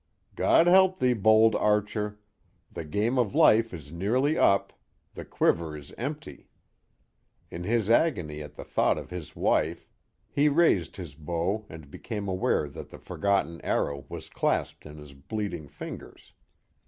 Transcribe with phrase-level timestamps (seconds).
[0.35, 2.17] God help thee, bold archer!
[2.71, 4.73] the game of life is nearly up;
[5.13, 6.49] thy quiver is empty.
[7.51, 9.87] In his agony at the thought of his wife,
[10.27, 15.13] he raised his bow and became aware that the forgotten arrow was clasped in his
[15.13, 16.33] bleeding fingers.